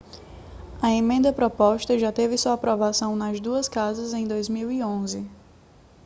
a 0.81 0.89
emenda 0.89 1.31
proposta 1.31 1.95
já 1.99 2.11
teve 2.11 2.35
sua 2.35 2.53
aprovação 2.53 3.15
nas 3.15 3.39
duas 3.39 3.69
casas 3.69 4.15
em 4.15 4.25
2011 4.27 5.29